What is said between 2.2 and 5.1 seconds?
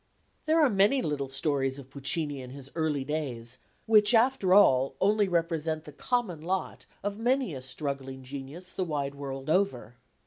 in his early days, which, after all,